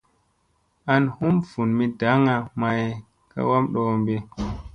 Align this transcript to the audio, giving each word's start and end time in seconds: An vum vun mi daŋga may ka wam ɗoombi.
An 0.93 1.03
vum 1.17 1.35
vun 1.49 1.69
mi 1.77 1.85
daŋga 1.99 2.35
may 2.59 2.81
ka 3.31 3.39
wam 3.49 3.65
ɗoombi. 3.73 4.15